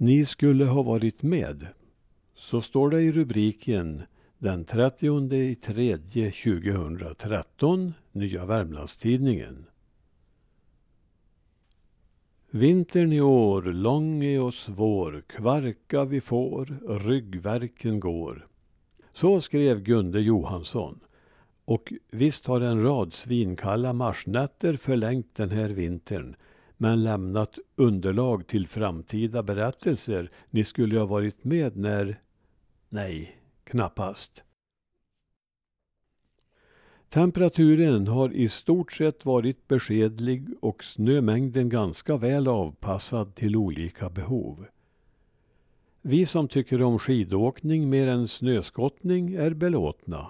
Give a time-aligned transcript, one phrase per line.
[0.00, 1.66] Ni skulle ha varit med.
[2.34, 4.02] Så står det i rubriken
[4.38, 9.66] den 30 i 2013, Nya Värmlandstidningen.
[12.50, 18.46] Vintern i år lång är och svår, kvarka vi får, ryggverken går.
[19.12, 21.00] Så skrev Gunde Johansson.
[21.64, 26.36] Och visst har en rad svinkalla marsnätter förlängt den här vintern
[26.80, 30.30] men lämnat underlag till framtida berättelser.
[30.50, 32.20] Ni skulle ha varit med när...
[32.88, 34.44] Nej, knappast.
[37.08, 44.66] Temperaturen har i stort sett varit beskedlig och snömängden ganska väl avpassad till olika behov.
[46.02, 50.26] Vi som tycker om skidåkning mer än snöskottning är belåtna.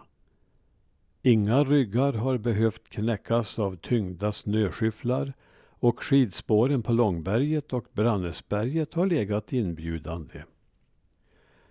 [1.23, 5.33] Inga ryggar har behövt knäckas av tyngda snöskyfflar
[5.81, 10.43] och skidspåren på Långberget och Brannäsberget har legat inbjudande.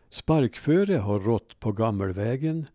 [0.09, 2.65] Sparkföre har rått på Gammelvägen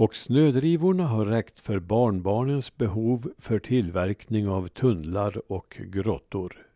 [0.00, 6.66] och snödrivorna har räckt för barnbarnens behov för tillverkning av tunnlar och grottor.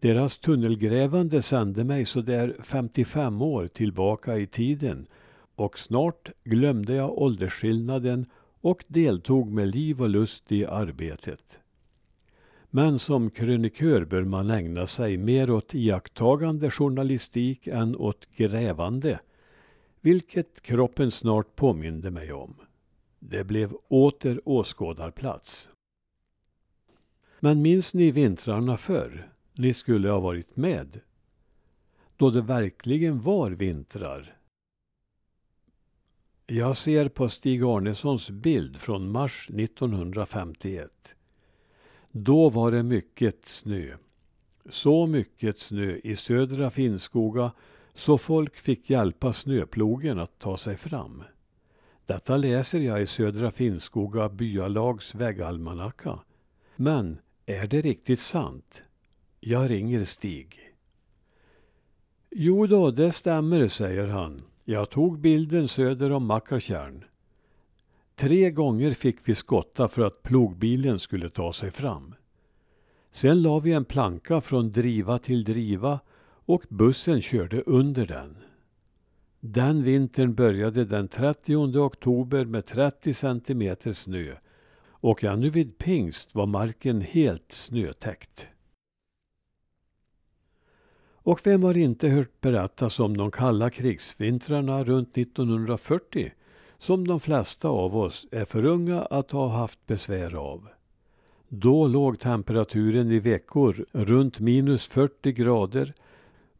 [0.00, 5.06] Deras tunnelgrävande sände mig så där 55 år tillbaka i tiden
[5.54, 8.26] och snart glömde jag åldersskillnaden
[8.60, 11.58] och deltog med liv och lust i arbetet.
[12.74, 19.20] Men som krönikör bör man ägna sig mer åt iakttagande journalistik än åt grävande,
[20.00, 22.54] vilket kroppen snart påminde mig om.
[23.18, 25.70] Det blev åter åskådarplats.
[27.40, 29.32] Men minns ni vintrarna förr?
[29.52, 31.00] Ni skulle ha varit med.
[32.16, 34.36] Då det verkligen var vintrar.
[36.46, 41.14] Jag ser på Stig Arnessons bild från mars 1951.
[42.12, 43.96] Då var det mycket snö.
[44.70, 47.52] Så mycket snö i södra Finnskoga
[47.94, 51.22] så folk fick hjälpa snöplogen att ta sig fram.
[52.06, 56.18] Detta läser jag i Södra Finnskoga byalags väggalmanacka.
[56.76, 58.82] Men är det riktigt sant?
[59.40, 60.72] Jag ringer Stig.
[62.30, 64.42] Jo då, det stämmer, säger han.
[64.64, 67.04] Jag tog bilden söder om Mackatjärn.
[68.14, 72.14] Tre gånger fick vi skotta för att plogbilen skulle ta sig fram.
[73.12, 76.00] Sen la vi en planka från driva till driva
[76.44, 78.36] och bussen körde under den.
[79.40, 84.36] Den vintern började den 30 oktober med 30 centimeter snö
[84.86, 88.46] och ännu vid pingst var marken helt snötäckt.
[91.24, 96.32] Och vem har inte hört berättas om de kalla krigsvintrarna runt 1940
[96.82, 100.68] som de flesta av oss är för unga att ha haft besvär av.
[101.48, 105.94] Då låg temperaturen i veckor runt minus 40 grader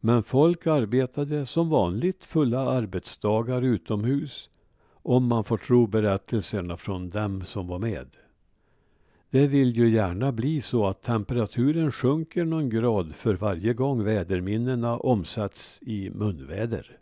[0.00, 4.50] men folk arbetade som vanligt fulla arbetsdagar utomhus
[5.02, 8.06] om man får tro berättelserna från dem som var med.
[9.30, 14.96] Det vill ju gärna bli så att temperaturen sjunker någon grad för varje gång väderminnena
[14.96, 16.98] omsätts i munväder.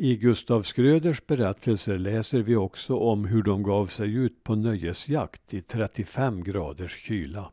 [0.00, 5.54] I Gustav Skröders berättelser läser vi också om hur de gav sig ut på nöjesjakt
[5.54, 7.50] i 35 graders kyla.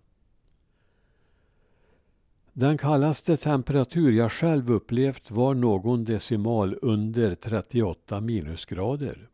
[2.53, 9.29] Den kallaste temperatur jag själv upplevt var någon decimal under 38 minusgrader.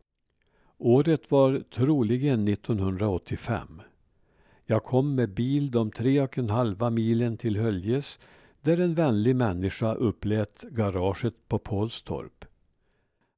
[0.78, 3.82] Året var troligen 1985.
[4.64, 8.18] Jag kom med bil de tre och en halva milen till Höljes
[8.60, 12.44] där en vänlig människa upplät garaget på Pålstorp.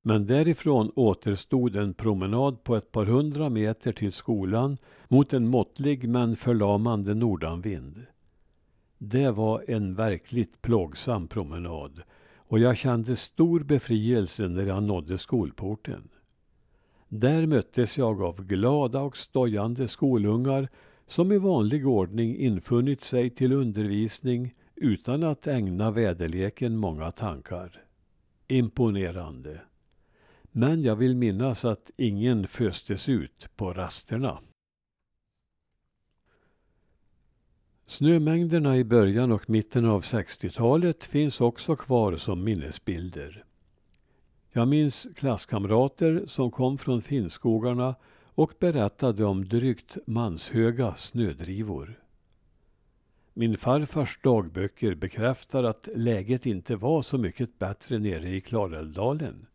[0.06, 4.78] Men därifrån återstod en promenad på ett par hundra meter till skolan
[5.08, 8.06] mot en måttlig men förlamande nordanvind.
[8.98, 12.02] Det var en verkligt plågsam promenad
[12.36, 16.08] och jag kände stor befrielse när jag nådde skolporten.
[17.08, 20.68] Där möttes jag av glada och stojande skolungar
[21.06, 27.82] som i vanlig ordning infunnit sig till undervisning utan att ägna väderleken många tankar.
[28.48, 29.60] Imponerande.
[30.56, 34.38] Men jag vill minnas att ingen föstes ut på rasterna.
[37.86, 43.44] Snömängderna i början och mitten av 60-talet finns också kvar som minnesbilder.
[44.52, 47.94] Jag minns klasskamrater som kom från Finnskogarna
[48.34, 52.00] och berättade om drygt manshöga snödrivor.
[53.32, 59.46] Min farfars dagböcker bekräftar att läget inte var så mycket bättre nere i Klarälvdalen.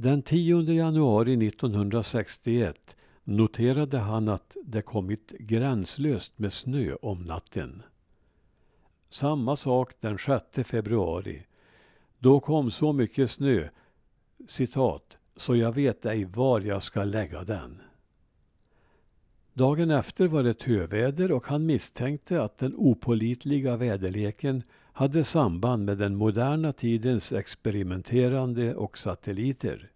[0.00, 7.82] Den 10 januari 1961 noterade han att det kommit gränslöst med snö om natten.
[9.08, 11.42] Samma sak den 6 februari.
[12.18, 13.68] Då kom så mycket snö,
[14.46, 17.82] citat, så jag vet ej var jag ska lägga den.
[19.52, 24.62] Dagen efter var det töväder och han misstänkte att den opolitliga väderleken
[24.98, 29.90] hade samband med den moderna tidens experimenterande och satelliter.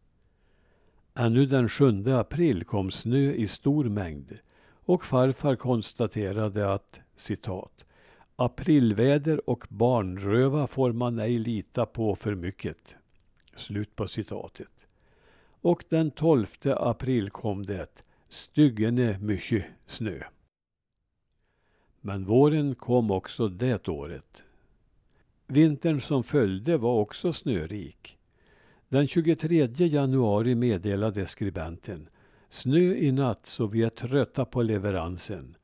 [1.14, 4.38] Ännu den 7 april kom snö i stor mängd
[4.84, 7.87] och farfar konstaterade att citat
[8.37, 12.96] Aprilväder och barnröva får man ej lita på för mycket.
[13.56, 14.87] Slut på citatet.
[15.60, 20.22] Och den 12 april kom det styggene mycket snö.
[22.00, 24.43] Men våren kom också det året.
[25.47, 28.19] Vintern som följde var också snörik.
[28.89, 32.09] Den 23 januari meddelade skribenten
[32.49, 35.56] Snö i natt så vi är trötta på leveransen.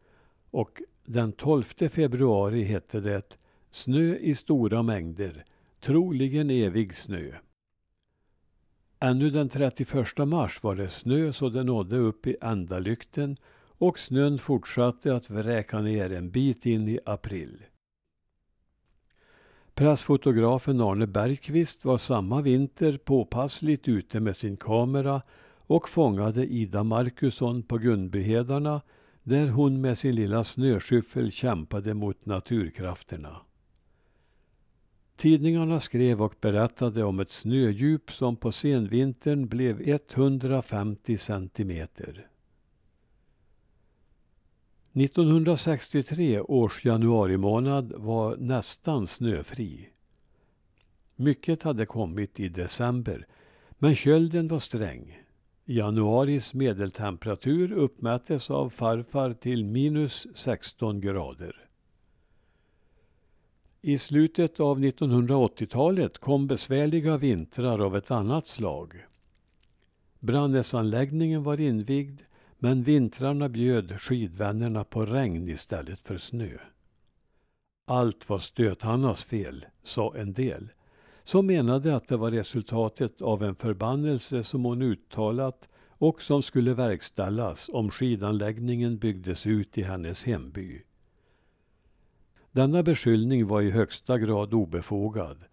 [0.51, 3.39] Och den 12 februari hette det
[3.71, 5.45] Snö i stora mängder,
[5.81, 7.33] troligen evig snö.
[9.01, 13.37] Ännu den 31 mars var det snö så det nådde upp i ändalykten
[13.79, 17.65] och snön fortsatte att vräka ner en bit in i april.
[19.79, 25.23] Pressfotografen Arne Bergqvist var samma vinter påpassligt ute med sin kamera
[25.57, 28.81] och fångade Ida Markusson på Gunbyhedarna
[29.23, 33.37] där hon med sin lilla snöskyffel kämpade mot naturkrafterna.
[35.17, 42.27] Tidningarna skrev och berättade om ett snödjup som på senvintern blev 150 centimeter.
[44.93, 49.89] 1963 års januari månad var nästan snöfri.
[51.17, 53.27] Mycket hade kommit i december,
[53.79, 55.19] men kölden var sträng.
[55.65, 61.69] Januaris medeltemperatur uppmättes av farfar till minus 16 grader.
[63.81, 69.07] I slutet av 1980-talet kom besvärliga vintrar av ett annat slag.
[70.21, 72.21] Brandnäsanläggningen var invigd
[72.59, 76.59] men vintrarna bjöd skidvännerna på regn istället för snö.
[77.87, 80.69] Allt var Stöthannas fel, sa en del,
[81.23, 86.75] som menade att det var resultatet av en förbannelse som hon uttalat och som skulle
[86.75, 90.83] verkställas om skidanläggningen byggdes ut i hennes hemby.
[92.53, 95.45] Denna beskyllning var i högsta grad obefogad,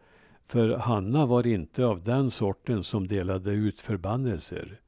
[0.43, 4.79] för Hanna var inte av den sorten som delade ut förbannelser.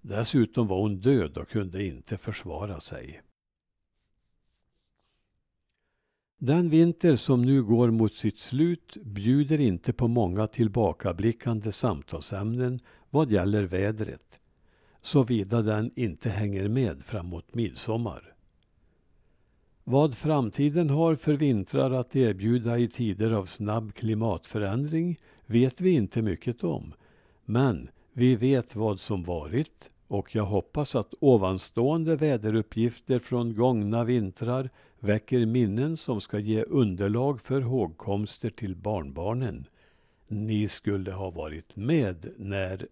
[0.00, 3.22] Dessutom var hon död och kunde inte försvara sig.
[6.38, 12.80] Den vinter som nu går mot sitt slut bjuder inte på många tillbakablickande samtalsämnen
[13.10, 14.40] vad gäller vädret,
[15.02, 18.34] såvida den inte hänger med framåt midsommar.
[19.84, 25.16] Vad framtiden har för vintrar att erbjuda i tider av snabb klimatförändring
[25.46, 26.94] vet vi inte mycket om.
[27.44, 34.70] Men vi vet vad som varit och jag hoppas att ovanstående väderuppgifter från gångna vintrar
[34.98, 39.64] väcker minnen som ska ge underlag för hågkomster till barnbarnen.
[40.28, 42.86] Ni skulle ha varit med när